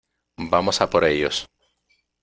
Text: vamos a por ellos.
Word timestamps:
vamos 0.53 0.81
a 0.81 0.89
por 0.91 1.03
ellos. 1.11 1.37